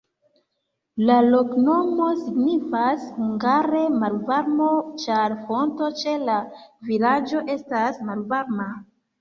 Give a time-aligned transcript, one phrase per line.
[1.09, 4.71] La loknomo signifas hungare malvarmo,
[5.05, 6.39] ĉar fonto ĉe la
[6.91, 8.71] vilaĝo estas malvarma.